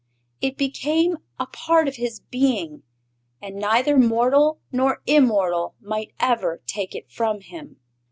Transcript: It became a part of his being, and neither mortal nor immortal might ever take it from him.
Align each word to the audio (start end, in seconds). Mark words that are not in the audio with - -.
It 0.41 0.57
became 0.57 1.19
a 1.39 1.45
part 1.45 1.87
of 1.87 1.97
his 1.97 2.21
being, 2.21 2.81
and 3.39 3.57
neither 3.57 3.99
mortal 3.99 4.59
nor 4.71 5.03
immortal 5.05 5.75
might 5.79 6.11
ever 6.19 6.63
take 6.65 6.95
it 6.95 7.11
from 7.11 7.41
him. 7.41 7.77